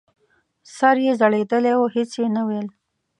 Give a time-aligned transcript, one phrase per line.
[0.75, 2.67] سر یې ځړېدلی و هېڅ یې نه ویل!